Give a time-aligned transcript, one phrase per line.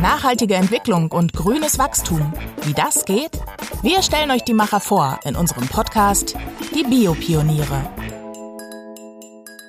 [0.00, 2.32] Nachhaltige Entwicklung und grünes Wachstum.
[2.62, 3.32] Wie das geht?
[3.82, 6.34] Wir stellen euch die Macher vor in unserem Podcast
[6.74, 7.90] Die Biopioniere.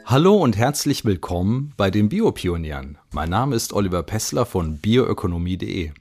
[0.05, 2.97] Hallo und herzlich willkommen bei den Biopionieren.
[3.11, 5.91] Mein Name ist Oliver Pessler von bioökonomie.de.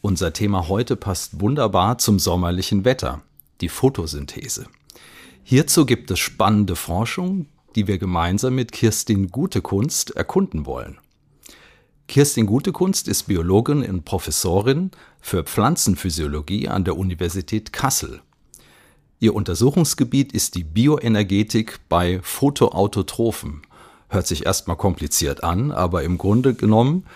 [0.00, 3.22] Unser Thema heute passt wunderbar zum sommerlichen Wetter,
[3.60, 4.66] die Photosynthese.
[5.44, 10.98] Hierzu gibt es spannende Forschung, die wir gemeinsam mit Kirstin Gutekunst erkunden wollen.
[12.08, 18.20] Kirstin Gutekunst ist Biologin und Professorin für Pflanzenphysiologie an der Universität Kassel.
[19.18, 23.62] Ihr Untersuchungsgebiet ist die Bioenergetik bei Photoautotrophen.
[24.08, 27.06] Hört sich erstmal kompliziert an, aber im Grunde genommen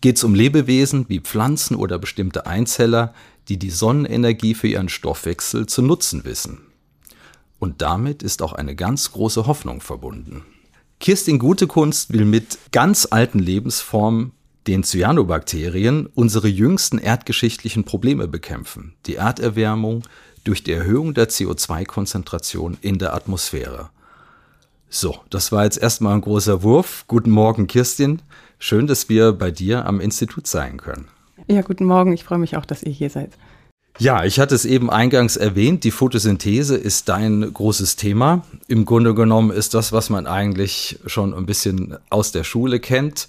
[0.00, 3.14] geht es um Lebewesen wie Pflanzen oder bestimmte Einzeller,
[3.48, 6.62] die die Sonnenenergie für ihren Stoffwechsel zu nutzen wissen.
[7.60, 10.42] Und damit ist auch eine ganz große Hoffnung verbunden.
[11.02, 14.30] Kirstin Gutekunst will mit ganz alten Lebensformen,
[14.68, 18.94] den Cyanobakterien, unsere jüngsten erdgeschichtlichen Probleme bekämpfen.
[19.06, 20.04] Die Erderwärmung
[20.44, 23.90] durch die Erhöhung der CO2-Konzentration in der Atmosphäre.
[24.90, 27.04] So, das war jetzt erstmal ein großer Wurf.
[27.08, 28.22] Guten Morgen, Kirstin.
[28.60, 31.08] Schön, dass wir bei dir am Institut sein können.
[31.48, 32.12] Ja, guten Morgen.
[32.12, 33.32] Ich freue mich auch, dass ihr hier seid.
[33.98, 38.44] Ja, ich hatte es eben eingangs erwähnt, die Photosynthese ist dein großes Thema.
[38.66, 43.28] Im Grunde genommen ist das, was man eigentlich schon ein bisschen aus der Schule kennt.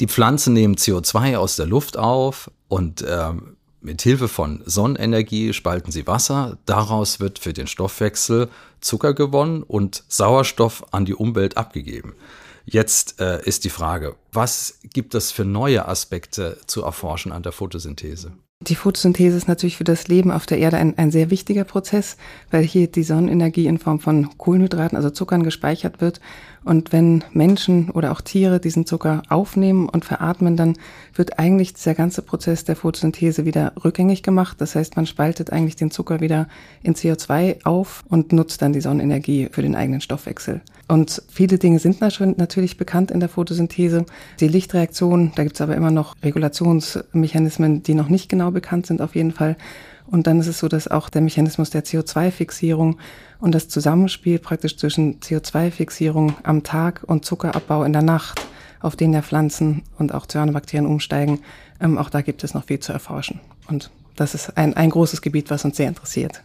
[0.00, 3.32] Die Pflanzen nehmen CO2 aus der Luft auf und äh,
[3.80, 6.58] mit Hilfe von Sonnenenergie spalten sie Wasser.
[6.66, 8.48] Daraus wird für den Stoffwechsel
[8.80, 12.14] Zucker gewonnen und Sauerstoff an die Umwelt abgegeben.
[12.64, 17.52] Jetzt äh, ist die Frage, was gibt es für neue Aspekte zu erforschen an der
[17.52, 18.32] Photosynthese?
[18.66, 22.16] Die Photosynthese ist natürlich für das Leben auf der Erde ein, ein sehr wichtiger Prozess,
[22.50, 26.20] weil hier die Sonnenenergie in Form von Kohlenhydraten, also Zuckern, gespeichert wird.
[26.64, 30.74] Und wenn Menschen oder auch Tiere diesen Zucker aufnehmen und veratmen, dann
[31.14, 34.60] wird eigentlich dieser ganze Prozess der Photosynthese wieder rückgängig gemacht.
[34.60, 36.48] Das heißt, man spaltet eigentlich den Zucker wieder
[36.82, 40.62] in CO2 auf und nutzt dann die Sonnenenergie für den eigenen Stoffwechsel.
[40.88, 44.06] Und viele Dinge sind natürlich bekannt in der Photosynthese.
[44.40, 49.02] Die Lichtreaktion, da gibt es aber immer noch Regulationsmechanismen, die noch nicht genau bekannt sind
[49.02, 49.56] auf jeden Fall.
[50.06, 52.98] Und dann ist es so, dass auch der Mechanismus der CO2-Fixierung
[53.40, 58.40] und das Zusammenspiel praktisch zwischen CO2-Fixierung am Tag und Zuckerabbau in der Nacht,
[58.80, 61.40] auf den ja Pflanzen und auch Cyanobakterien umsteigen,
[61.80, 63.40] ähm, auch da gibt es noch viel zu erforschen.
[63.68, 66.42] Und das ist ein, ein großes Gebiet, was uns sehr interessiert.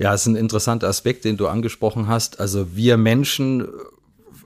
[0.00, 2.40] Ja, es ist ein interessanter Aspekt, den du angesprochen hast.
[2.40, 3.68] Also wir Menschen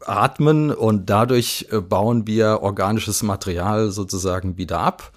[0.04, 5.12] atmen und dadurch äh, bauen wir organisches Material sozusagen wieder ab.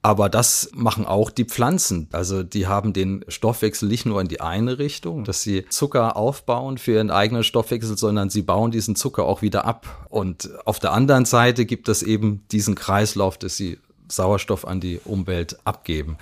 [0.00, 2.06] Aber das machen auch die Pflanzen.
[2.12, 6.78] Also die haben den Stoffwechsel nicht nur in die eine Richtung, dass sie Zucker aufbauen
[6.78, 10.06] für ihren eigenen Stoffwechsel, sondern sie bauen diesen Zucker auch wieder ab.
[10.08, 15.00] Und auf der anderen Seite gibt es eben diesen Kreislauf, dass sie Sauerstoff an die
[15.04, 16.16] Umwelt abgeben.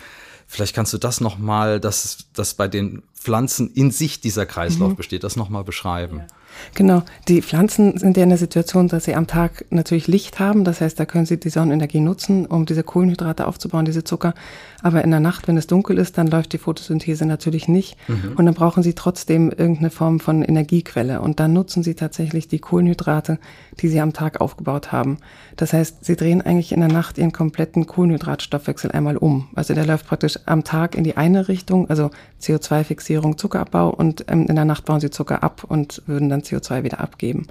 [0.47, 4.97] Vielleicht kannst du das nochmal, dass, dass bei den Pflanzen in sich dieser Kreislauf mhm.
[4.97, 6.19] besteht, das nochmal beschreiben.
[6.19, 6.27] Ja.
[6.75, 10.65] Genau, die Pflanzen sind ja in der Situation, dass sie am Tag natürlich Licht haben.
[10.65, 14.35] Das heißt, da können sie die Sonnenenergie nutzen, um diese Kohlenhydrate aufzubauen, diese Zucker.
[14.83, 17.97] Aber in der Nacht, wenn es dunkel ist, dann läuft die Photosynthese natürlich nicht.
[18.09, 18.33] Mhm.
[18.37, 21.21] Und dann brauchen sie trotzdem irgendeine Form von Energiequelle.
[21.21, 23.39] Und dann nutzen sie tatsächlich die Kohlenhydrate,
[23.81, 25.19] die sie am Tag aufgebaut haben.
[25.57, 29.49] Das heißt, sie drehen eigentlich in der Nacht ihren kompletten Kohlenhydratstoffwechsel einmal um.
[29.55, 32.11] Also der läuft praktisch am Tag in die eine Richtung, also
[32.43, 33.91] CO2-Fixierung, Zuckerabbau.
[33.91, 37.47] Und ähm, in der Nacht bauen sie Zucker ab und würden dann CO2 wieder abgeben.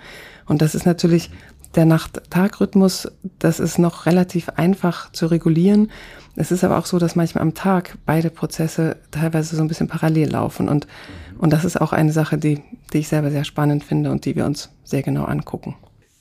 [0.45, 1.31] Und das ist natürlich
[1.75, 3.07] der Nacht-Tag-Rhythmus,
[3.39, 5.89] das ist noch relativ einfach zu regulieren.
[6.35, 9.87] Es ist aber auch so, dass manchmal am Tag beide Prozesse teilweise so ein bisschen
[9.87, 10.69] parallel laufen.
[10.69, 10.87] Und,
[11.37, 12.61] und das ist auch eine Sache, die,
[12.93, 15.75] die ich selber sehr spannend finde und die wir uns sehr genau angucken.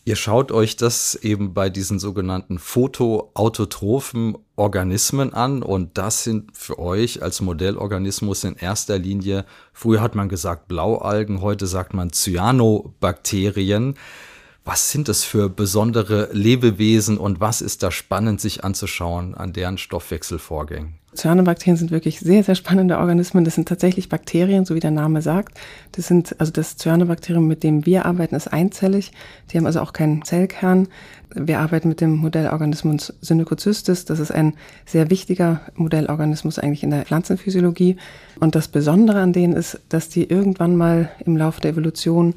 [0.04, 6.78] Ihr schaut euch das eben bei diesen sogenannten photoautotrophen Organismen an und das sind für
[6.78, 13.94] euch als Modellorganismus in erster Linie, früher hat man gesagt Blaualgen, heute sagt man Cyanobakterien.
[14.62, 19.78] Was sind das für besondere Lebewesen und was ist da spannend sich anzuschauen an deren
[19.78, 20.99] Stoffwechselvorgängen?
[21.20, 23.44] Cyanobakterien sind wirklich sehr, sehr spannende Organismen.
[23.44, 25.58] Das sind tatsächlich Bakterien, so wie der Name sagt.
[25.92, 29.12] Das sind, also das Cyanobakterium, mit dem wir arbeiten, ist einzellig.
[29.50, 30.88] Die haben also auch keinen Zellkern.
[31.34, 34.06] Wir arbeiten mit dem Modellorganismus Synecocystis.
[34.06, 34.54] Das ist ein
[34.86, 37.96] sehr wichtiger Modellorganismus eigentlich in der Pflanzenphysiologie.
[38.40, 42.34] Und das Besondere an denen ist, dass die irgendwann mal im Laufe der Evolution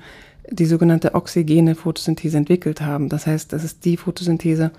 [0.50, 3.08] die sogenannte oxygene Photosynthese entwickelt haben.
[3.08, 4.72] Das heißt, das ist die Photosynthese,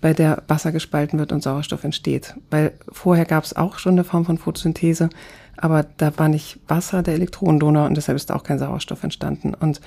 [0.00, 2.34] bei der Wasser gespalten wird und Sauerstoff entsteht.
[2.50, 5.08] Weil vorher gab es auch schon eine Form von Photosynthese,
[5.56, 9.54] aber da war nicht Wasser der Elektronendonor und deshalb ist auch kein Sauerstoff entstanden.
[9.54, 9.80] Und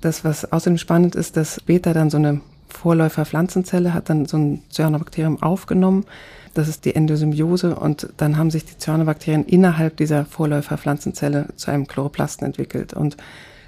[0.00, 4.62] das, was außerdem spannend ist, dass später dann so eine Vorläufer-Pflanzenzelle hat dann so ein
[4.70, 6.04] Cyanobakterium aufgenommen.
[6.54, 11.86] Das ist die Endosymbiose und dann haben sich die Cyanobakterien innerhalb dieser Vorläufer-Pflanzenzelle zu einem
[11.86, 12.94] Chloroplasten entwickelt.
[12.94, 13.16] Und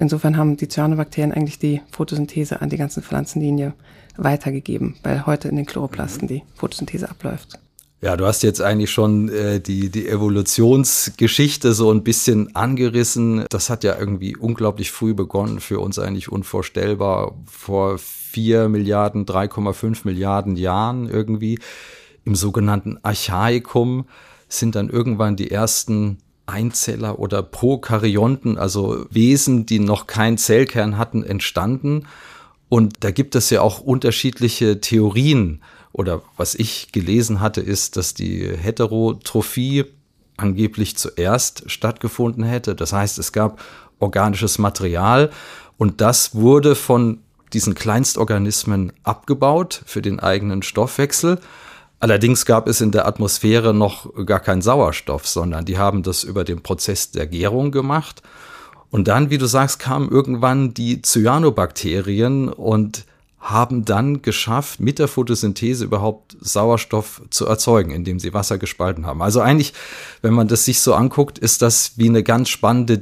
[0.00, 3.74] insofern haben die Cyanobakterien eigentlich die Photosynthese an die ganze Pflanzenlinie
[4.16, 7.58] weitergegeben, weil heute in den Chloroplasten die Photosynthese abläuft.
[8.02, 13.44] Ja, du hast jetzt eigentlich schon äh, die, die Evolutionsgeschichte so ein bisschen angerissen.
[13.50, 17.34] Das hat ja irgendwie unglaublich früh begonnen, für uns eigentlich unvorstellbar.
[17.44, 21.58] Vor vier Milliarden, 3,5 Milliarden Jahren irgendwie.
[22.24, 24.06] Im sogenannten Archaikum
[24.48, 26.18] sind dann irgendwann die ersten
[26.50, 32.06] Einzeller oder Prokaryonten, also Wesen, die noch keinen Zellkern hatten, entstanden.
[32.68, 35.62] Und da gibt es ja auch unterschiedliche Theorien
[35.92, 39.86] oder was ich gelesen hatte, ist, dass die Heterotrophie
[40.36, 42.74] angeblich zuerst stattgefunden hätte.
[42.74, 43.60] Das heißt, es gab
[43.98, 45.30] organisches Material
[45.76, 47.20] und das wurde von
[47.52, 51.40] diesen Kleinstorganismen abgebaut für den eigenen Stoffwechsel.
[52.00, 56.44] Allerdings gab es in der Atmosphäre noch gar keinen Sauerstoff, sondern die haben das über
[56.44, 58.22] den Prozess der Gärung gemacht.
[58.90, 63.04] Und dann, wie du sagst, kamen irgendwann die Cyanobakterien und
[63.38, 69.22] haben dann geschafft, mit der Photosynthese überhaupt Sauerstoff zu erzeugen, indem sie Wasser gespalten haben.
[69.22, 69.74] Also eigentlich,
[70.22, 72.98] wenn man das sich so anguckt, ist das wie eine ganz spannende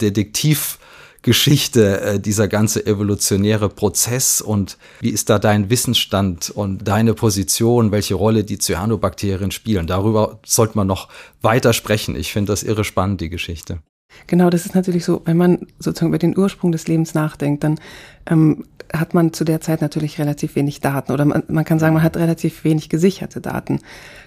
[1.29, 7.93] Detektivgeschichte, äh, dieser ganze evolutionäre Prozess und wie ist da dein Wissensstand und deine Position,
[7.93, 9.87] welche Rolle die Cyanobakterien spielen.
[9.87, 11.09] Darüber sollte man noch
[11.43, 12.17] weiter sprechen.
[12.17, 13.81] Ich finde das irre spannend, die Geschichte.
[14.27, 17.79] Genau, das ist natürlich so, wenn man sozusagen über den Ursprung des Lebens nachdenkt, dann
[18.27, 21.93] ähm, hat man zu der Zeit natürlich relativ wenig Daten oder man, man kann sagen,
[21.93, 23.81] man hat relativ wenig gesicherte Daten.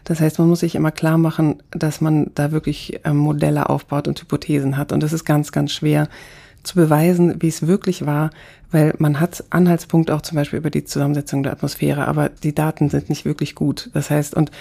[0.03, 4.07] Das heißt, man muss sich immer klar machen, dass man da wirklich ähm, Modelle aufbaut
[4.07, 4.91] und Hypothesen hat.
[4.91, 6.07] Und das ist ganz, ganz schwer
[6.63, 8.29] zu beweisen, wie es wirklich war,
[8.71, 12.89] weil man hat Anhaltspunkte auch zum Beispiel über die Zusammensetzung der Atmosphäre, aber die Daten
[12.89, 13.89] sind nicht wirklich gut.
[13.93, 14.51] Das heißt, und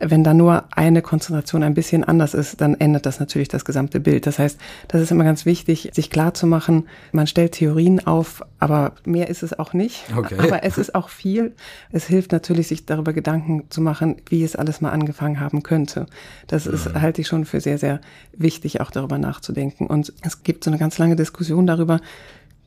[0.00, 4.00] wenn da nur eine Konzentration ein bisschen anders ist, dann ändert das natürlich das gesamte
[4.00, 4.26] Bild.
[4.26, 4.58] Das heißt,
[4.88, 9.28] das ist immer ganz wichtig, sich klar zu machen, man stellt Theorien auf, aber mehr
[9.28, 10.04] ist es auch nicht.
[10.16, 10.36] Okay.
[10.38, 11.54] Aber es ist auch viel.
[11.92, 16.06] Es hilft natürlich, sich darüber Gedanken zu machen, wie es alles mal angefangen haben könnte.
[16.46, 17.00] Das ist, mhm.
[17.00, 18.00] halte ich schon für sehr, sehr
[18.32, 19.86] wichtig, auch darüber nachzudenken.
[19.86, 22.00] Und es gibt so eine ganz lange Diskussion darüber,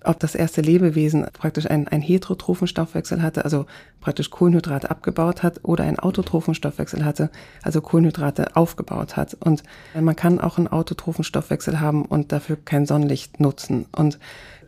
[0.03, 3.65] ob das erste Lebewesen praktisch einen, einen heterotrophen Stoffwechsel hatte, also
[3.99, 7.29] praktisch Kohlenhydrate abgebaut hat, oder einen autotrophen Stoffwechsel hatte,
[7.61, 9.35] also Kohlenhydrate aufgebaut hat.
[9.39, 9.63] Und
[9.99, 13.85] man kann auch einen autotrophen Stoffwechsel haben und dafür kein Sonnenlicht nutzen.
[13.91, 14.19] Und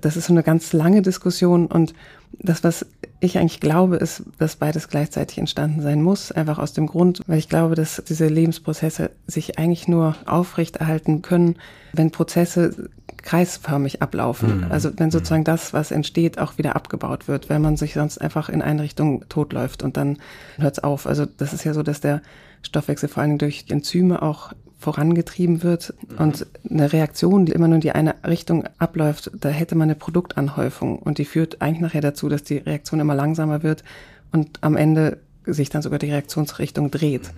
[0.01, 1.94] das ist so eine ganz lange Diskussion und
[2.39, 2.86] das, was
[3.19, 7.38] ich eigentlich glaube, ist, dass beides gleichzeitig entstanden sein muss, einfach aus dem Grund, weil
[7.38, 11.57] ich glaube, dass diese Lebensprozesse sich eigentlich nur aufrechterhalten können,
[11.94, 12.89] wenn Prozesse
[13.21, 14.65] kreisförmig ablaufen.
[14.65, 14.71] Mhm.
[14.71, 15.12] Also wenn mhm.
[15.12, 18.83] sozusagen das, was entsteht, auch wieder abgebaut wird, weil man sich sonst einfach in eine
[18.83, 20.18] Richtung totläuft und dann
[20.57, 21.07] hört es auf.
[21.07, 22.21] Also das ist ja so, dass der
[22.63, 26.18] Stoffwechsel vor allem durch Enzyme auch vorangetrieben wird mhm.
[26.18, 29.95] und eine Reaktion, die immer nur in die eine Richtung abläuft, da hätte man eine
[29.95, 33.83] Produktanhäufung und die führt eigentlich nachher dazu, dass die Reaktion immer langsamer wird
[34.31, 37.31] und am Ende sich dann sogar die Reaktionsrichtung dreht.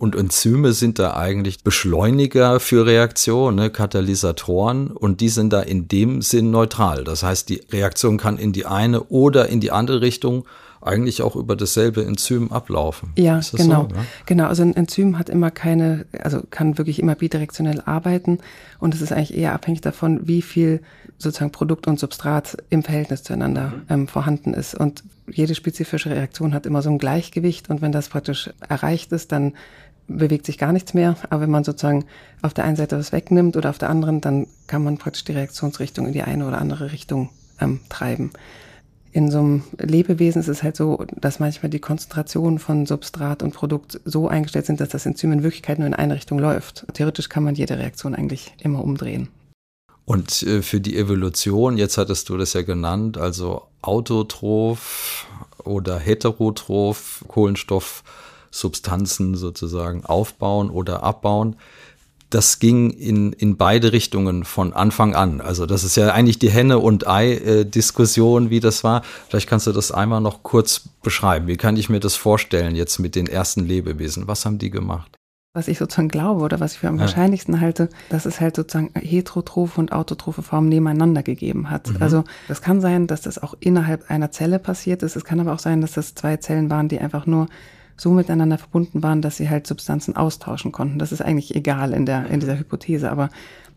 [0.00, 5.88] Und Enzyme sind da eigentlich Beschleuniger für Reaktionen, ne, Katalysatoren, und die sind da in
[5.88, 7.04] dem Sinn neutral.
[7.04, 10.46] Das heißt, die Reaktion kann in die eine oder in die andere Richtung
[10.80, 13.12] eigentlich auch über dasselbe Enzym ablaufen.
[13.18, 13.88] Ja, genau.
[13.90, 14.04] So, ja?
[14.24, 18.38] Genau, also ein Enzym hat immer keine, also kann wirklich immer bidirektionell arbeiten
[18.78, 20.80] und es ist eigentlich eher abhängig davon, wie viel
[21.18, 23.82] sozusagen Produkt und Substrat im Verhältnis zueinander mhm.
[23.90, 24.74] ähm, vorhanden ist.
[24.74, 29.32] Und jede spezifische Reaktion hat immer so ein Gleichgewicht und wenn das praktisch erreicht ist,
[29.32, 29.52] dann
[30.18, 31.16] bewegt sich gar nichts mehr.
[31.30, 32.04] Aber wenn man sozusagen
[32.42, 35.32] auf der einen Seite was wegnimmt oder auf der anderen, dann kann man praktisch die
[35.32, 38.30] Reaktionsrichtung in die eine oder andere Richtung ähm, treiben.
[39.12, 43.52] In so einem Lebewesen ist es halt so, dass manchmal die Konzentration von Substrat und
[43.52, 46.86] Produkt so eingestellt sind, dass das Enzym in Wirklichkeit nur in eine Richtung läuft.
[46.94, 49.28] Theoretisch kann man jede Reaktion eigentlich immer umdrehen.
[50.04, 55.26] Und äh, für die Evolution, jetzt hattest du das ja genannt, also autotroph
[55.64, 58.04] oder heterotroph, Kohlenstoff,
[58.50, 61.56] Substanzen sozusagen aufbauen oder abbauen.
[62.30, 65.40] Das ging in, in beide Richtungen von Anfang an.
[65.40, 69.02] Also das ist ja eigentlich die Henne- und Ei-Diskussion, wie das war.
[69.28, 71.48] Vielleicht kannst du das einmal noch kurz beschreiben.
[71.48, 74.28] Wie kann ich mir das vorstellen jetzt mit den ersten Lebewesen?
[74.28, 75.10] Was haben die gemacht?
[75.52, 77.02] was ich sozusagen glaube oder was ich für am ja.
[77.02, 81.88] wahrscheinlichsten halte, dass es halt sozusagen heterotrophe und autotrophe Formen nebeneinander gegeben hat.
[81.88, 81.96] Mhm.
[81.98, 85.16] Also das kann sein, dass das auch innerhalb einer Zelle passiert ist.
[85.16, 87.48] Es kann aber auch sein, dass das zwei Zellen waren, die einfach nur
[88.00, 90.98] so miteinander verbunden waren, dass sie halt Substanzen austauschen konnten.
[90.98, 93.28] Das ist eigentlich egal in der, in dieser Hypothese, aber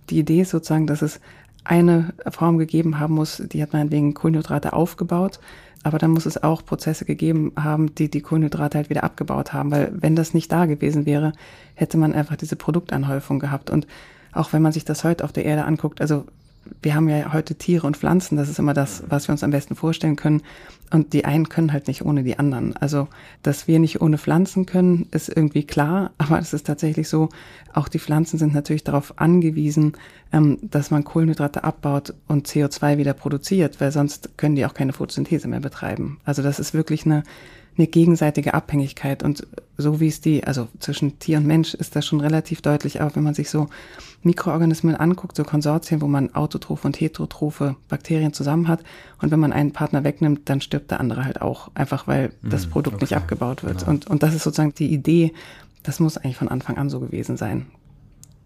[0.10, 1.20] die Idee ist sozusagen, dass es
[1.64, 5.40] eine Form gegeben haben muss, die hat meinetwegen Kohlenhydrate aufgebaut
[5.84, 9.70] aber dann muss es auch Prozesse gegeben haben, die die Kohlenhydrate halt wieder abgebaut haben,
[9.70, 11.34] weil wenn das nicht da gewesen wäre,
[11.76, 13.70] hätte man einfach diese Produktanhäufung gehabt.
[13.70, 13.86] Und
[14.32, 16.26] auch wenn man sich das heute auf der Erde anguckt, also
[16.82, 19.52] wir haben ja heute Tiere und Pflanzen, das ist immer das, was wir uns am
[19.52, 20.42] besten vorstellen können.
[20.92, 22.76] Und die einen können halt nicht ohne die anderen.
[22.78, 23.08] Also,
[23.42, 27.30] dass wir nicht ohne Pflanzen können, ist irgendwie klar, aber es ist tatsächlich so,
[27.74, 29.94] auch die Pflanzen sind natürlich darauf angewiesen,
[30.32, 34.94] ähm, dass man Kohlenhydrate abbaut und CO2 wieder produziert, weil sonst können die auch keine
[34.94, 36.20] Photosynthese mehr betreiben.
[36.26, 37.24] Also das ist wirklich eine
[37.78, 39.24] eine gegenseitige Abhängigkeit.
[39.24, 43.02] Und so wie es die, also zwischen Tier und Mensch ist das schon relativ deutlich,
[43.02, 43.68] aber wenn man sich so
[44.22, 48.84] Mikroorganismen anguckt, so Konsortien, wo man autotrophe und heterotrophe Bakterien zusammen hat,
[49.22, 52.66] und wenn man einen Partner wegnimmt, dann stirbt der andere halt auch, einfach weil das
[52.66, 53.04] hm, Produkt okay.
[53.06, 53.80] nicht abgebaut wird.
[53.80, 53.92] Genau.
[53.92, 55.34] Und, und das ist sozusagen die Idee,
[55.82, 57.68] das muss eigentlich von Anfang an so gewesen sein.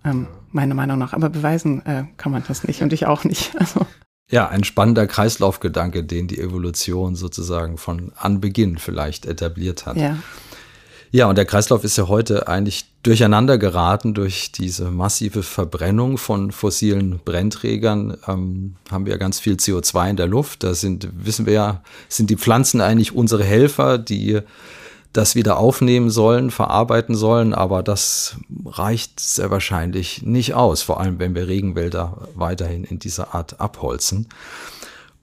[0.04, 1.14] Ähm, meiner Meinung nach.
[1.14, 3.56] Aber beweisen äh, kann man das nicht und ich auch nicht.
[3.60, 3.86] Also.
[4.30, 9.98] Ja, ein spannender Kreislaufgedanke, den die Evolution sozusagen von Anbeginn vielleicht etabliert hat.
[9.98, 10.18] Ja.
[11.12, 16.52] Ja, und der Kreislauf ist ja heute eigentlich durcheinander geraten durch diese massive Verbrennung von
[16.52, 18.18] fossilen Brennträgern.
[18.28, 20.64] Ähm, haben wir ja ganz viel CO2 in der Luft.
[20.64, 24.42] Da sind, wissen wir ja, sind die Pflanzen eigentlich unsere Helfer, die
[25.18, 31.18] das wieder aufnehmen sollen, verarbeiten sollen, aber das reicht sehr wahrscheinlich nicht aus, vor allem
[31.18, 34.28] wenn wir Regenwälder weiterhin in dieser Art abholzen.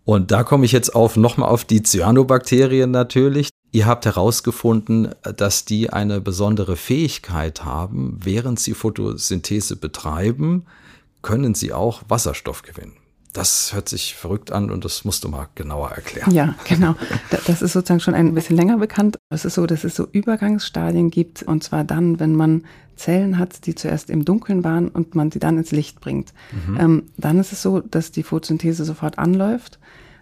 [0.05, 3.51] Und da komme ich jetzt auf nochmal auf die Cyanobakterien natürlich.
[3.71, 8.19] Ihr habt herausgefunden, dass die eine besondere Fähigkeit haben.
[8.23, 10.67] Während sie Photosynthese betreiben,
[11.23, 12.97] können sie auch Wasserstoff gewinnen.
[13.35, 16.31] Das hört sich verrückt an und das musst du mal genauer erklären.
[16.31, 16.95] Ja, genau.
[17.47, 19.19] Das ist sozusagen schon ein bisschen länger bekannt.
[19.29, 22.63] Es ist so, dass es so Übergangsstadien gibt und zwar dann, wenn man
[22.95, 26.33] Zellen hat, die zuerst im Dunkeln waren und man sie dann ins Licht bringt.
[26.69, 26.81] Mhm.
[26.81, 29.81] Ähm, dann ist es so, dass die Photosynthese sofort anläuft,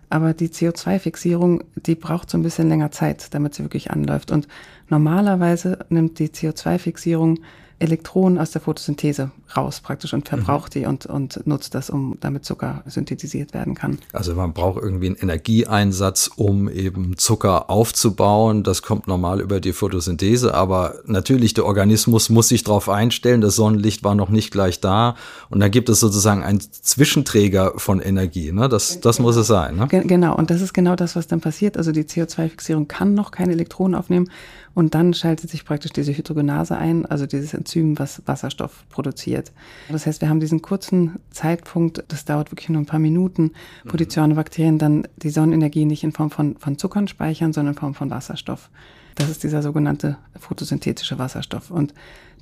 [0.09, 4.31] aber die CO2-Fixierung, die braucht so ein bisschen länger Zeit, damit sie wirklich anläuft.
[4.31, 4.49] Und
[4.89, 7.41] normalerweise nimmt die CO2-Fixierung
[7.83, 10.81] Elektronen aus der Photosynthese raus praktisch und verbraucht mhm.
[10.81, 13.99] die und, und nutzt das, um damit Zucker synthetisiert werden kann.
[14.13, 18.63] Also man braucht irgendwie einen Energieeinsatz, um eben Zucker aufzubauen.
[18.63, 23.41] Das kommt normal über die Photosynthese, aber natürlich der Organismus muss sich darauf einstellen.
[23.41, 25.17] Das Sonnenlicht war noch nicht gleich da
[25.51, 28.53] und dann gibt es sozusagen einen Zwischenträger von Energie.
[28.53, 28.69] Ne?
[28.69, 29.77] Das, das muss es sein.
[29.77, 29.89] Ne?
[29.89, 31.77] Genau, und das ist genau das, was dann passiert.
[31.77, 34.31] Also die CO2-Fixierung kann noch keine Elektronen aufnehmen
[34.75, 39.53] und dann schaltet sich praktisch diese Hydrogenase ein, also dieses Enzym, was Wasserstoff produziert.
[39.91, 43.53] Das heißt, wir haben diesen kurzen Zeitpunkt, das dauert wirklich nur ein paar Minuten,
[43.85, 44.11] wo die mhm.
[44.11, 48.11] Cyanobakterien dann die Sonnenenergie nicht in Form von, von Zuckern speichern, sondern in Form von
[48.11, 48.71] Wasserstoff.
[49.15, 51.71] Das ist dieser sogenannte photosynthetische Wasserstoff.
[51.71, 51.93] Und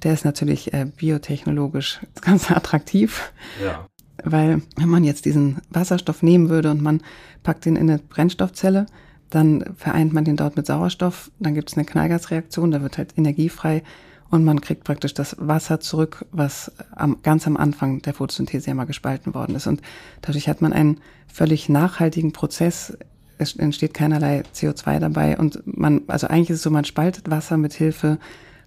[0.05, 3.33] der ist natürlich äh, biotechnologisch ganz attraktiv.
[3.63, 3.89] Ja.
[4.23, 7.03] Weil wenn man jetzt diesen Wasserstoff nehmen würde und man
[7.43, 8.87] packt ihn in eine Brennstoffzelle,
[9.31, 13.17] dann vereint man den dort mit Sauerstoff, dann gibt es eine Knallgasreaktion, da wird halt
[13.17, 13.83] Energie frei
[14.31, 18.75] und man kriegt praktisch das Wasser zurück, was am, ganz am Anfang der Photosynthese ja
[18.75, 19.67] mal gespalten worden ist.
[19.67, 19.83] Und
[20.23, 22.97] dadurch hat man einen völlig nachhaltigen Prozess.
[23.39, 27.57] Es entsteht keinerlei CO2 dabei und man, also eigentlich ist es so, man spaltet Wasser
[27.57, 28.19] mit Hilfe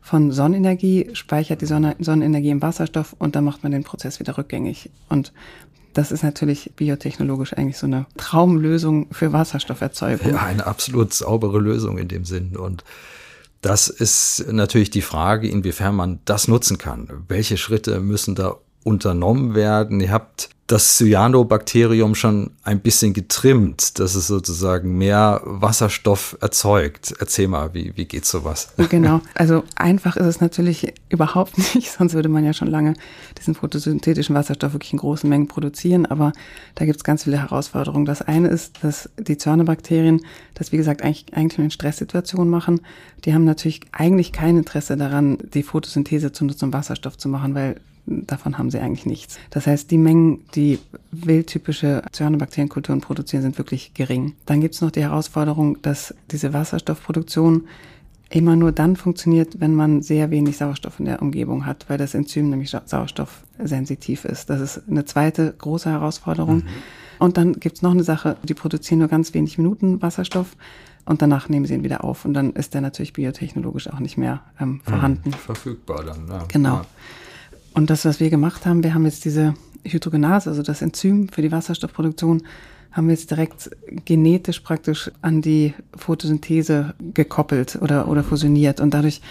[0.01, 4.37] von Sonnenenergie, speichert die Sonne, Sonnenenergie im Wasserstoff und dann macht man den Prozess wieder
[4.37, 4.89] rückgängig.
[5.07, 5.31] Und
[5.93, 10.31] das ist natürlich biotechnologisch eigentlich so eine Traumlösung für Wasserstofferzeugung.
[10.31, 12.55] Ja, eine absolut saubere Lösung in dem Sinn.
[12.57, 12.83] Und
[13.61, 17.07] das ist natürlich die Frage, inwiefern man das nutzen kann.
[17.27, 20.01] Welche Schritte müssen da unternommen werden?
[20.01, 27.13] Ihr habt das Cyanobakterium schon ein bisschen getrimmt, dass es sozusagen mehr Wasserstoff erzeugt.
[27.19, 28.69] Erzähl mal, wie, wie geht sowas?
[28.89, 32.93] Genau, also einfach ist es natürlich überhaupt nicht, sonst würde man ja schon lange
[33.37, 36.31] diesen photosynthetischen Wasserstoff wirklich in großen Mengen produzieren, aber
[36.75, 38.05] da gibt es ganz viele Herausforderungen.
[38.05, 40.21] Das eine ist, dass die Cyanobakterien
[40.53, 42.79] das, wie gesagt, eigentlich, eigentlich in Stresssituationen machen.
[43.25, 47.53] Die haben natürlich eigentlich kein Interesse daran, die Photosynthese zu nutzen, um Wasserstoff zu machen,
[47.53, 49.37] weil davon haben sie eigentlich nichts.
[49.49, 50.79] Das heißt, die Mengen, die
[51.11, 54.33] wildtypische Cyanobakterienkulturen produzieren, sind wirklich gering.
[54.45, 57.67] Dann gibt es noch die Herausforderung, dass diese Wasserstoffproduktion
[58.29, 62.15] immer nur dann funktioniert, wenn man sehr wenig Sauerstoff in der Umgebung hat, weil das
[62.15, 64.49] Enzym nämlich sauerstoffsensitiv ist.
[64.49, 66.57] Das ist eine zweite große Herausforderung.
[66.57, 66.67] Mhm.
[67.19, 70.57] Und dann gibt es noch eine Sache, die produzieren nur ganz wenig Minuten Wasserstoff
[71.05, 74.17] und danach nehmen sie ihn wieder auf und dann ist der natürlich biotechnologisch auch nicht
[74.17, 74.81] mehr ähm, mhm.
[74.81, 75.31] vorhanden.
[75.31, 76.45] Verfügbar dann, ja.
[76.47, 76.75] Genau.
[76.75, 76.85] Ja.
[77.73, 81.41] Und das, was wir gemacht haben, wir haben jetzt diese Hydrogenase, also das Enzym für
[81.41, 82.43] die Wasserstoffproduktion,
[82.91, 83.71] haben wir jetzt direkt
[84.05, 88.79] genetisch praktisch an die Photosynthese gekoppelt oder, oder fusioniert.
[88.79, 89.21] Und dadurch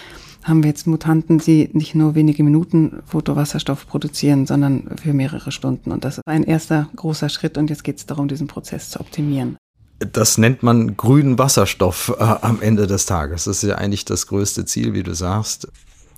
[0.43, 5.91] haben wir jetzt Mutanten, die nicht nur wenige Minuten Photowasserstoff produzieren, sondern für mehrere Stunden.
[5.91, 7.57] Und das ist ein erster großer Schritt.
[7.57, 9.57] Und jetzt geht es darum, diesen Prozess zu optimieren.
[9.99, 13.45] Das nennt man grünen Wasserstoff äh, am Ende des Tages.
[13.45, 15.69] Das ist ja eigentlich das größte Ziel, wie du sagst.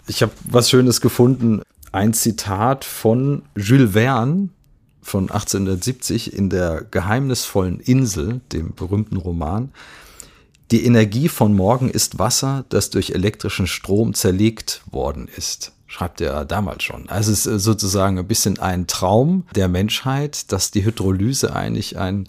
[0.08, 1.62] Ich habe was Schönes gefunden.
[1.96, 4.50] Ein Zitat von Jules Verne
[5.02, 9.72] von 1870 in der geheimnisvollen Insel, dem berühmten Roman.
[10.72, 16.44] Die Energie von morgen ist Wasser, das durch elektrischen Strom zerlegt worden ist schreibt er
[16.44, 17.08] damals schon.
[17.08, 22.28] Also es ist sozusagen ein bisschen ein Traum der Menschheit, dass die Hydrolyse eigentlich ein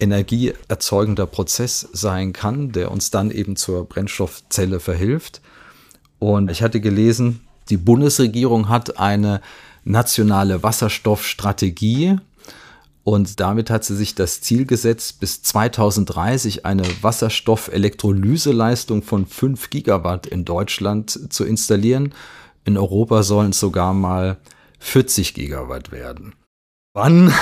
[0.00, 5.42] energieerzeugender Prozess sein kann, der uns dann eben zur Brennstoffzelle verhilft.
[6.18, 9.40] Und ich hatte gelesen, die Bundesregierung hat eine
[9.84, 12.18] nationale Wasserstoffstrategie
[13.06, 20.26] und damit hat sie sich das Ziel gesetzt, bis 2030 eine Wasserstoffelektrolyseleistung von 5 Gigawatt
[20.26, 22.12] in Deutschland zu installieren.
[22.64, 24.38] In Europa sollen es sogar mal
[24.80, 26.34] 40 Gigawatt werden.
[26.94, 27.32] Wann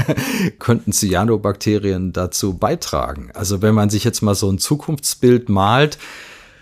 [0.58, 3.30] könnten Cyanobakterien dazu beitragen?
[3.34, 5.96] Also wenn man sich jetzt mal so ein Zukunftsbild malt,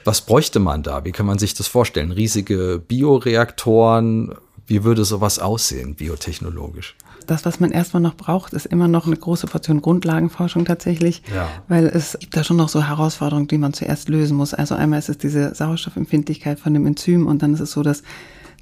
[0.05, 1.05] was bräuchte man da?
[1.05, 2.13] Wie kann man sich das vorstellen?
[2.13, 4.35] Riesige Bioreaktoren?
[4.67, 6.97] Wie würde sowas aussehen, biotechnologisch?
[7.27, 11.49] Das, was man erstmal noch braucht, ist immer noch eine große Portion Grundlagenforschung tatsächlich, ja.
[11.69, 14.55] weil es gibt da schon noch so Herausforderungen, die man zuerst lösen muss.
[14.55, 18.03] Also einmal ist es diese Sauerstoffempfindlichkeit von dem Enzym und dann ist es so, dass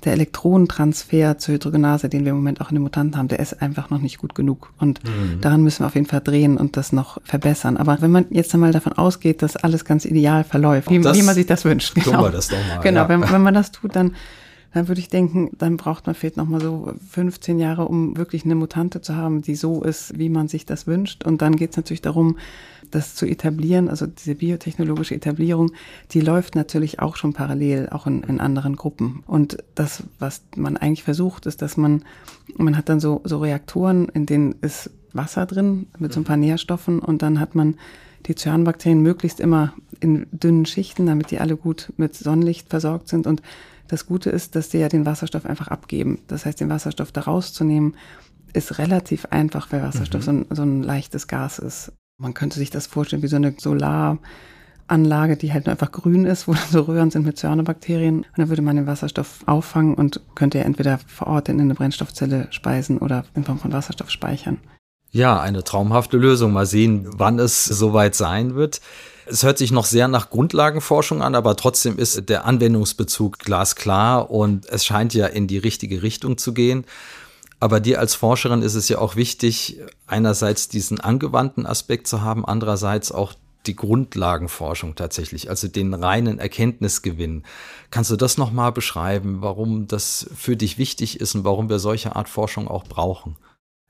[0.04, 3.60] der Elektronentransfer zur Hydrogenase, den wir im Moment auch in den Mutanten haben, der ist
[3.60, 4.72] einfach noch nicht gut genug.
[4.78, 5.40] Und mhm.
[5.40, 7.76] daran müssen wir auf jeden Fall drehen und das noch verbessern.
[7.76, 11.34] Aber wenn man jetzt einmal davon ausgeht, dass alles ganz ideal verläuft, wie, wie man
[11.34, 11.94] sich das wünscht.
[11.94, 13.08] Genau, das mal, genau ja.
[13.08, 14.12] wenn, wenn man das tut, dann
[14.72, 18.54] dann würde ich denken, dann braucht man vielleicht nochmal so 15 Jahre, um wirklich eine
[18.54, 21.24] Mutante zu haben, die so ist, wie man sich das wünscht.
[21.24, 22.38] Und dann geht es natürlich darum,
[22.90, 25.72] das zu etablieren, also diese biotechnologische Etablierung,
[26.12, 29.22] die läuft natürlich auch schon parallel, auch in, in anderen Gruppen.
[29.26, 32.04] Und das, was man eigentlich versucht, ist, dass man,
[32.56, 36.36] man hat dann so, so Reaktoren, in denen ist Wasser drin mit so ein paar
[36.36, 37.76] Nährstoffen und dann hat man
[38.26, 43.26] die Cyanobakterien möglichst immer in dünnen Schichten, damit die alle gut mit Sonnenlicht versorgt sind
[43.26, 43.42] und
[43.88, 46.20] das Gute ist, dass sie ja den Wasserstoff einfach abgeben.
[46.28, 47.96] Das heißt, den Wasserstoff da rauszunehmen,
[48.52, 50.24] ist relativ einfach, weil Wasserstoff mhm.
[50.24, 51.92] so, ein, so ein leichtes Gas ist.
[52.22, 56.46] Man könnte sich das vorstellen wie so eine Solaranlage, die halt nur einfach grün ist,
[56.46, 58.18] wo so Röhren sind mit Cyanobakterien.
[58.18, 61.74] Und dann würde man den Wasserstoff auffangen und könnte ja entweder vor Ort in eine
[61.74, 64.58] Brennstoffzelle speisen oder in Form von Wasserstoff speichern.
[65.10, 66.52] Ja, eine traumhafte Lösung.
[66.52, 68.82] Mal sehen, wann es soweit sein wird.
[69.24, 74.68] Es hört sich noch sehr nach Grundlagenforschung an, aber trotzdem ist der Anwendungsbezug glasklar und
[74.68, 76.84] es scheint ja in die richtige Richtung zu gehen.
[77.60, 82.46] Aber dir als Forscherin ist es ja auch wichtig, einerseits diesen angewandten Aspekt zu haben,
[82.46, 83.34] andererseits auch
[83.66, 87.44] die Grundlagenforschung tatsächlich, also den reinen Erkenntnisgewinn.
[87.90, 92.16] Kannst du das nochmal beschreiben, warum das für dich wichtig ist und warum wir solche
[92.16, 93.36] Art Forschung auch brauchen?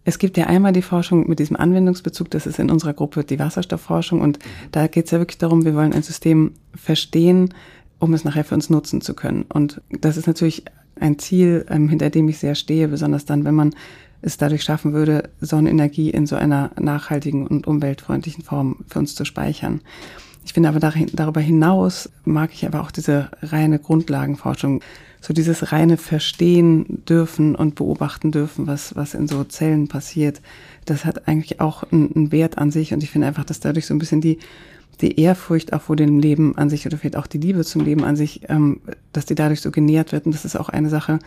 [0.02, 3.38] Es gibt ja einmal die Forschung mit diesem Anwendungsbezug, das ist in unserer Gruppe die
[3.38, 4.38] Wasserstoffforschung und
[4.72, 7.54] da geht es ja wirklich darum, wir wollen ein System verstehen,
[7.98, 9.42] um es nachher für uns nutzen zu können.
[9.42, 10.64] Und das ist natürlich
[10.98, 13.74] ein Ziel, ähm, hinter dem ich sehr stehe, besonders dann, wenn man
[14.22, 19.24] es dadurch schaffen würde, Sonnenenergie in so einer nachhaltigen und umweltfreundlichen Form für uns zu
[19.24, 19.81] speichern.
[20.44, 24.83] Ich finde aber darüber hinaus mag ich aber auch diese reine Grundlagenforschung
[25.20, 30.40] so dieses reine Verstehen dürfen und beobachten dürfen, was, was in so Zellen passiert,
[30.87, 32.94] das hat eigentlich auch einen, einen Wert an sich.
[32.94, 34.38] Und ich finde einfach, dass dadurch so ein bisschen die,
[35.00, 38.04] die Ehrfurcht auch vor dem Leben an sich oder vielleicht auch die Liebe zum Leben
[38.04, 38.80] an sich, ähm,
[39.12, 40.26] dass die dadurch so genährt wird.
[40.26, 41.18] Und das ist auch eine Sache,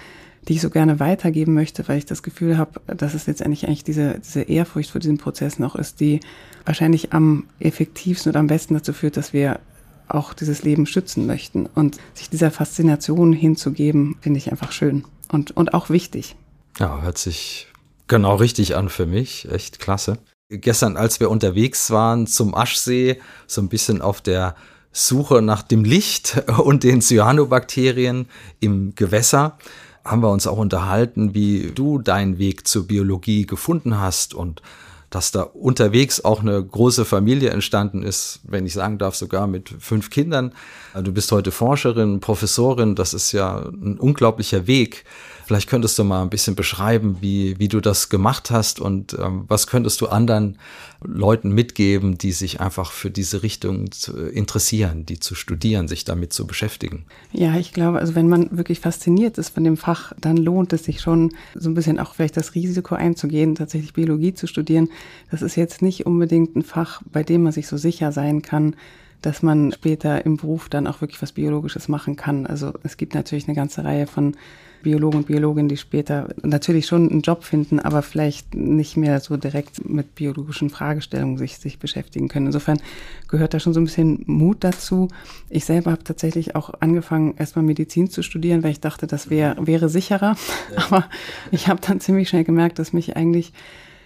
[0.48, 3.84] die ich so gerne weitergeben möchte, weil ich das Gefühl habe, dass es letztendlich eigentlich
[3.84, 6.20] diese, diese Ehrfurcht vor diesen Prozessen auch ist, die
[6.66, 9.60] wahrscheinlich am effektivsten und am besten dazu führt, dass wir
[10.08, 11.66] auch dieses Leben schützen möchten.
[11.66, 16.36] Und sich dieser Faszination hinzugeben, finde ich einfach schön und, und auch wichtig.
[16.78, 17.68] Ja, hört sich
[18.08, 19.50] genau richtig an für mich.
[19.52, 20.18] Echt klasse.
[20.60, 24.56] Gestern, als wir unterwegs waren zum Aschsee, so ein bisschen auf der
[24.92, 28.28] Suche nach dem Licht und den Cyanobakterien
[28.60, 29.58] im Gewässer,
[30.06, 34.62] haben wir uns auch unterhalten, wie du deinen Weg zur Biologie gefunden hast und
[35.10, 39.70] dass da unterwegs auch eine große Familie entstanden ist, wenn ich sagen darf, sogar mit
[39.80, 40.54] fünf Kindern.
[41.00, 45.06] Du bist heute Forscherin, Professorin, das ist ja ein unglaublicher Weg.
[45.46, 49.46] Vielleicht könntest du mal ein bisschen beschreiben, wie, wie du das gemacht hast und ähm,
[49.48, 50.58] was könntest du anderen
[51.04, 53.90] Leuten mitgeben, die sich einfach für diese Richtung
[54.34, 57.06] interessieren, die zu studieren, sich damit zu beschäftigen.
[57.34, 60.86] Ja, ich glaube, also wenn man wirklich fasziniert ist von dem Fach, dann lohnt es
[60.86, 64.90] sich schon so ein bisschen auch vielleicht das Risiko einzugehen, tatsächlich Biologie zu studieren.
[65.30, 68.76] Das ist jetzt nicht unbedingt ein Fach, bei dem man sich so sicher sein kann,
[69.22, 72.46] dass man später im Beruf dann auch wirklich was Biologisches machen kann.
[72.46, 74.36] Also es gibt natürlich eine ganze Reihe von
[74.84, 79.38] Biologen und Biologinnen, die später natürlich schon einen Job finden, aber vielleicht nicht mehr so
[79.38, 82.46] direkt mit biologischen Fragestellungen sich, sich beschäftigen können.
[82.46, 82.80] Insofern
[83.28, 85.08] gehört da schon so ein bisschen Mut dazu.
[85.50, 89.58] Ich selber habe tatsächlich auch angefangen, erstmal Medizin zu studieren, weil ich dachte, das wär,
[89.60, 90.36] wäre sicherer.
[90.76, 90.84] Ja.
[90.90, 91.10] Aber
[91.52, 93.54] ich habe dann ziemlich schnell gemerkt, dass mich eigentlich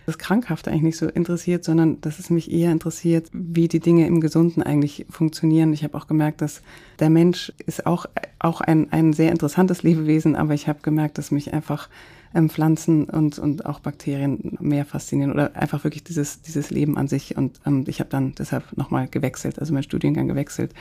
[0.07, 4.07] das Krankhafte eigentlich nicht so interessiert, sondern dass es mich eher interessiert, wie die Dinge
[4.07, 5.73] im Gesunden eigentlich funktionieren.
[5.73, 6.61] Ich habe auch gemerkt, dass
[6.99, 8.05] der Mensch ist auch,
[8.39, 11.89] auch ein, ein sehr interessantes Lebewesen, aber ich habe gemerkt, dass mich einfach
[12.33, 17.09] ähm, Pflanzen und, und auch Bakterien mehr faszinieren oder einfach wirklich dieses, dieses Leben an
[17.09, 17.35] sich.
[17.35, 20.73] Und ähm, ich habe dann deshalb nochmal gewechselt, also meinen Studiengang gewechselt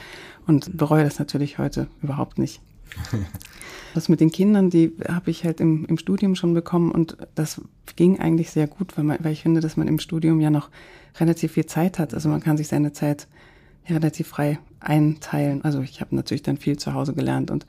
[0.46, 2.60] und bereue das natürlich heute überhaupt nicht.
[3.94, 7.62] Das mit den Kindern, die habe ich halt im, im Studium schon bekommen und das
[7.96, 10.68] ging eigentlich sehr gut, weil, man, weil ich finde, dass man im Studium ja noch
[11.18, 12.12] relativ viel Zeit hat.
[12.12, 13.26] Also man kann sich seine Zeit
[13.88, 15.64] relativ frei einteilen.
[15.64, 17.66] Also ich habe natürlich dann viel zu Hause gelernt und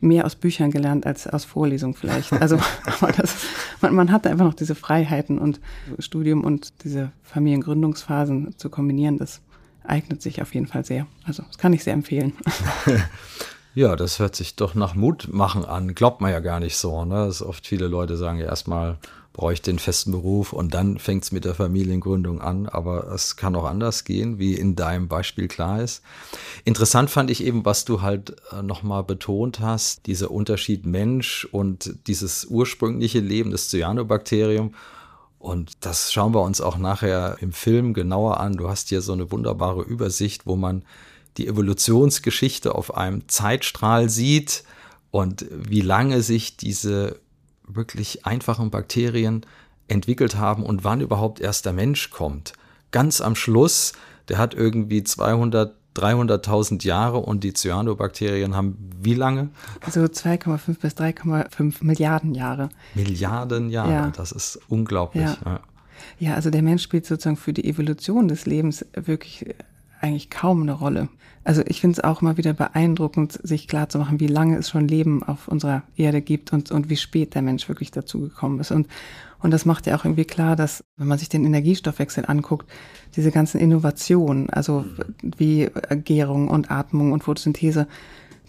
[0.00, 2.32] mehr aus Büchern gelernt als aus Vorlesungen vielleicht.
[2.32, 2.58] Also
[3.00, 3.36] aber das,
[3.80, 5.60] man, man hatte einfach noch diese Freiheiten und
[5.98, 9.40] Studium und diese Familiengründungsphasen zu kombinieren, das
[9.84, 11.06] eignet sich auf jeden Fall sehr.
[11.24, 12.32] Also das kann ich sehr empfehlen.
[13.78, 15.94] Ja, das hört sich doch nach Mut machen an.
[15.94, 17.04] Glaubt man ja gar nicht so.
[17.04, 17.26] Ne?
[17.26, 18.98] Dass oft viele Leute sagen, ja, erstmal
[19.32, 22.68] brauche ich den festen Beruf und dann fängt es mit der Familiengründung an.
[22.68, 26.02] Aber es kann auch anders gehen, wie in deinem Beispiel klar ist.
[26.64, 31.94] Interessant fand ich eben, was du halt äh, nochmal betont hast, dieser Unterschied Mensch und
[32.08, 34.74] dieses ursprüngliche Leben des Cyanobakterium.
[35.38, 38.56] Und das schauen wir uns auch nachher im Film genauer an.
[38.56, 40.82] Du hast hier so eine wunderbare Übersicht, wo man
[41.38, 44.64] die Evolutionsgeschichte auf einem Zeitstrahl sieht
[45.10, 47.18] und wie lange sich diese
[47.66, 49.46] wirklich einfachen Bakterien
[49.86, 52.52] entwickelt haben und wann überhaupt erst der Mensch kommt.
[52.90, 53.92] Ganz am Schluss,
[54.28, 59.50] der hat irgendwie 200, 300.000 Jahre und die Cyanobakterien haben wie lange?
[59.90, 62.68] So 2,5 bis 3,5 Milliarden Jahre.
[62.94, 64.12] Milliarden Jahre, ja.
[64.14, 65.24] das ist unglaublich.
[65.24, 65.38] Ja.
[65.44, 65.60] Ja.
[66.18, 69.54] ja, also der Mensch spielt sozusagen für die Evolution des Lebens wirklich
[70.00, 71.08] eigentlich kaum eine Rolle.
[71.44, 74.68] Also ich finde es auch mal wieder beeindruckend, sich klar zu machen, wie lange es
[74.68, 78.60] schon Leben auf unserer Erde gibt und, und wie spät der Mensch wirklich dazu gekommen
[78.60, 78.70] ist.
[78.70, 78.86] Und,
[79.40, 82.68] und das macht ja auch irgendwie klar, dass, wenn man sich den Energiestoffwechsel anguckt,
[83.16, 84.84] diese ganzen Innovationen, also
[85.22, 85.70] wie
[86.04, 87.86] Gärung und Atmung und Photosynthese,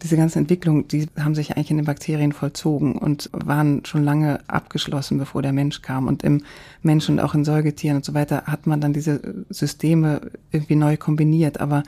[0.01, 4.39] diese ganzen Entwicklungen, die haben sich eigentlich in den Bakterien vollzogen und waren schon lange
[4.47, 6.07] abgeschlossen, bevor der Mensch kam.
[6.07, 6.43] Und im
[6.81, 10.97] Menschen und auch in Säugetieren und so weiter hat man dann diese Systeme irgendwie neu
[10.97, 11.59] kombiniert.
[11.59, 11.83] Aber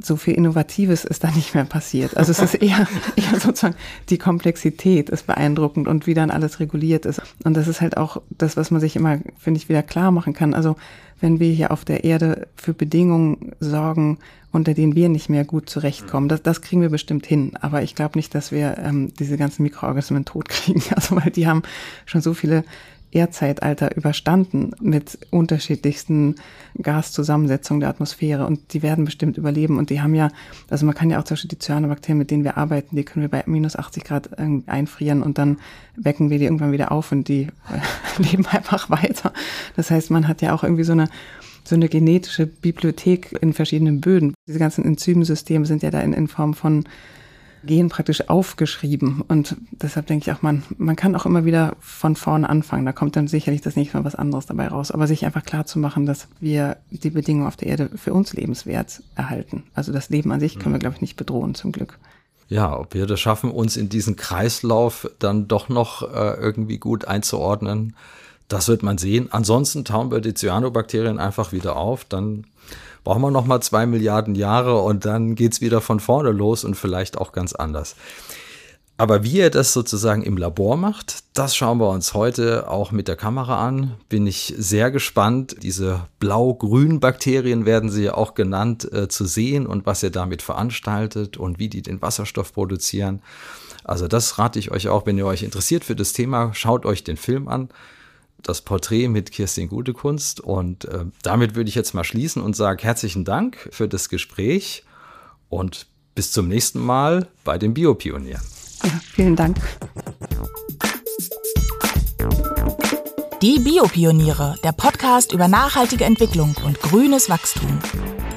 [0.00, 2.16] so viel Innovatives ist da nicht mehr passiert.
[2.16, 3.74] Also es ist eher, eher sozusagen
[4.08, 7.20] die Komplexität ist beeindruckend und wie dann alles reguliert ist.
[7.44, 10.32] Und das ist halt auch das, was man sich immer, finde ich, wieder klar machen
[10.32, 10.54] kann.
[10.54, 10.76] Also
[11.20, 14.18] wenn wir hier auf der Erde für Bedingungen sorgen,
[14.50, 17.52] unter denen wir nicht mehr gut zurechtkommen, das, das kriegen wir bestimmt hin.
[17.60, 20.82] Aber ich glaube nicht, dass wir ähm, diese ganzen Mikroorganismen tot kriegen.
[20.94, 21.62] Also weil die haben
[22.04, 22.64] schon so viele
[23.12, 26.36] Erdzeitalter überstanden mit unterschiedlichsten
[26.80, 30.30] Gaszusammensetzungen der Atmosphäre und die werden bestimmt überleben und die haben ja,
[30.70, 33.22] also man kann ja auch zum Beispiel die Cyanobakterien, mit denen wir arbeiten, die können
[33.22, 35.58] wir bei minus 80 Grad einfrieren und dann
[35.96, 39.32] wecken wir die irgendwann wieder auf und die äh, leben einfach weiter.
[39.76, 41.08] Das heißt, man hat ja auch irgendwie so eine
[41.64, 44.34] so eine genetische Bibliothek in verschiedenen Böden.
[44.48, 46.84] Diese ganzen Enzymsysteme sind ja da in, in Form von
[47.64, 49.22] Gehen praktisch aufgeschrieben.
[49.26, 52.84] Und deshalb denke ich auch, man, man kann auch immer wieder von vorne anfangen.
[52.84, 54.90] Da kommt dann sicherlich das nächste Mal was anderes dabei raus.
[54.90, 58.32] Aber sich einfach klar zu machen, dass wir die Bedingungen auf der Erde für uns
[58.32, 59.62] lebenswert erhalten.
[59.74, 61.98] Also das Leben an sich können wir, glaube ich, nicht bedrohen, zum Glück.
[62.48, 67.06] Ja, ob wir das schaffen, uns in diesen Kreislauf dann doch noch äh, irgendwie gut
[67.06, 67.96] einzuordnen,
[68.48, 69.28] das wird man sehen.
[69.30, 72.44] Ansonsten tauen wir die Cyanobakterien einfach wieder auf, dann
[73.04, 76.76] brauchen wir noch mal zwei Milliarden Jahre und dann geht's wieder von vorne los und
[76.76, 77.96] vielleicht auch ganz anders.
[78.98, 83.08] Aber wie er das sozusagen im Labor macht, das schauen wir uns heute auch mit
[83.08, 83.94] der Kamera an.
[84.08, 85.56] Bin ich sehr gespannt.
[85.62, 90.40] Diese blau-grünen Bakterien werden sie ja auch genannt, äh, zu sehen und was er damit
[90.40, 93.22] veranstaltet und wie die den Wasserstoff produzieren.
[93.82, 97.02] Also das rate ich euch auch, wenn ihr euch interessiert für das Thema, schaut euch
[97.02, 97.70] den Film an
[98.42, 100.40] das Porträt mit Kirstin Gutekunst.
[100.40, 104.84] Und äh, damit würde ich jetzt mal schließen und sage herzlichen Dank für das Gespräch
[105.48, 108.42] und bis zum nächsten Mal bei den Biopionieren.
[108.82, 109.58] Ja, vielen Dank.
[113.42, 117.80] Die Biopioniere, der Podcast über nachhaltige Entwicklung und grünes Wachstum.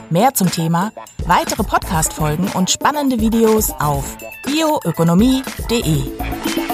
[0.10, 0.92] Mehr zum Thema,
[1.28, 6.65] weitere Podcast-Folgen und spannende Videos auf bioökonomie.de.